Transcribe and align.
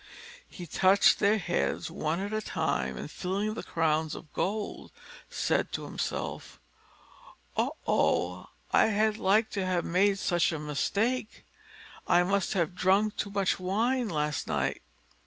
He 0.49 0.65
touched 0.65 1.19
their 1.19 1.37
heads 1.37 1.91
one 1.91 2.19
at 2.21 2.33
a 2.33 2.41
time, 2.41 2.97
and 2.97 3.11
feeling 3.11 3.53
the 3.53 3.61
crowns 3.61 4.15
of 4.15 4.33
gold, 4.33 4.91
said 5.29 5.71
to 5.73 5.83
himself, 5.83 6.59
"Oh, 7.55 7.73
oh! 7.85 8.47
I 8.71 8.87
had 8.87 9.19
like 9.19 9.51
to 9.51 9.63
have 9.63 9.85
made 9.85 10.17
such 10.17 10.51
a 10.51 10.57
mistake. 10.57 11.45
I 12.07 12.23
must 12.23 12.53
have 12.53 12.73
drunk 12.73 13.15
too 13.15 13.29
much 13.29 13.59
wine 13.59 14.09
last 14.09 14.47
night." 14.47 14.81